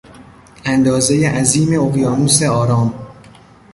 اندازهی 0.65 1.25
عظیم 1.25 1.81
اقیانوس 1.83 2.43
آرام 2.43 2.93